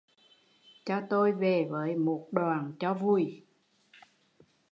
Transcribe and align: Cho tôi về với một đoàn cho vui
Cho 0.85 1.01
tôi 1.09 1.31
về 1.31 1.67
với 1.69 1.95
một 1.95 2.27
đoàn 2.31 2.73
cho 2.79 2.93
vui 2.93 3.43